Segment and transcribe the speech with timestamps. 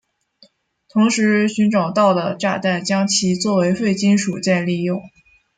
[0.89, 4.99] 同时寻找到的炸弹将其作为废金属再利用。